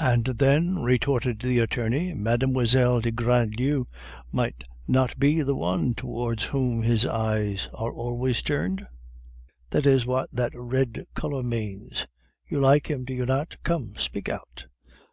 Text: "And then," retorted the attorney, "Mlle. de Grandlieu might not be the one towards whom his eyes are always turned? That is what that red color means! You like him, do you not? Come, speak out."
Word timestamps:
"And 0.00 0.24
then," 0.24 0.80
retorted 0.82 1.38
the 1.40 1.60
attorney, 1.60 2.12
"Mlle. 2.14 3.00
de 3.00 3.12
Grandlieu 3.12 3.86
might 4.32 4.64
not 4.88 5.20
be 5.20 5.40
the 5.42 5.54
one 5.54 5.94
towards 5.94 6.46
whom 6.46 6.82
his 6.82 7.06
eyes 7.06 7.68
are 7.72 7.92
always 7.92 8.42
turned? 8.42 8.88
That 9.70 9.86
is 9.86 10.04
what 10.04 10.30
that 10.32 10.50
red 10.56 11.04
color 11.14 11.44
means! 11.44 12.08
You 12.48 12.58
like 12.58 12.90
him, 12.90 13.04
do 13.04 13.14
you 13.14 13.24
not? 13.24 13.54
Come, 13.62 13.94
speak 13.98 14.28
out." 14.28 14.66